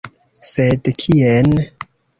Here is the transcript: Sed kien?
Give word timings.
Sed 0.53 0.89
kien? 1.05 1.57